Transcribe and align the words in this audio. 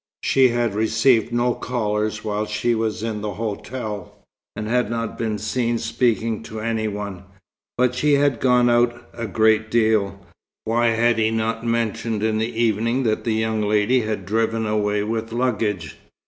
She 0.23 0.47
had 0.47 0.73
received 0.73 1.31
no 1.31 1.53
callers 1.53 2.23
while 2.23 2.47
she 2.47 2.73
was 2.73 3.03
in 3.03 3.21
the 3.21 3.35
hotel, 3.35 4.23
and 4.55 4.67
had 4.67 4.89
not 4.89 5.15
been 5.15 5.37
seen 5.37 5.77
speaking 5.77 6.41
to 6.41 6.59
any 6.59 6.87
one: 6.87 7.25
but 7.77 7.93
she 7.93 8.13
had 8.15 8.39
gone 8.39 8.67
out 8.67 9.07
a 9.13 9.27
great 9.27 9.69
deal. 9.69 10.19
Why 10.65 10.87
had 10.87 11.19
he 11.19 11.29
not 11.29 11.63
mentioned 11.63 12.23
in 12.23 12.39
the 12.39 12.49
evening 12.59 13.03
that 13.03 13.25
the 13.25 13.35
young 13.35 13.61
lady 13.61 14.01
had 14.01 14.25
driven 14.25 14.65
away 14.65 15.03
with 15.03 15.31
luggage? 15.31 15.97